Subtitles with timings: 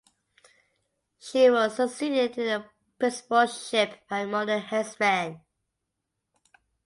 [1.19, 2.65] She was succeeded in the
[2.97, 5.41] principalship by Mona Hensman.